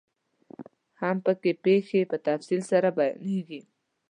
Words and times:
هم 1.01 1.17
پکې 1.25 1.51
پيښې 1.63 2.01
په 2.09 2.17
تفصیل 2.27 2.61
سره 2.71 2.89
بیانیږي. 2.97 3.59